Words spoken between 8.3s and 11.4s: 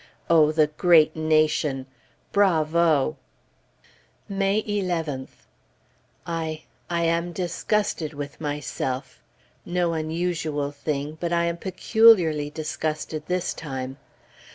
myself. No unusual thing, but